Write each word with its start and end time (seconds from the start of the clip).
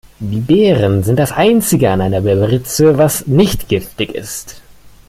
Die 0.17 0.39
Beeren 0.39 1.03
sind 1.03 1.17
das 1.19 1.31
einzige 1.31 1.91
an 1.91 2.01
einer 2.01 2.21
Berberitze, 2.21 2.97
was 2.97 3.27
nicht 3.27 3.67
giftig 3.69 4.13
ist. 4.15 4.63